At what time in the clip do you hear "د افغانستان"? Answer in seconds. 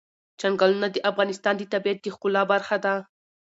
0.91-1.53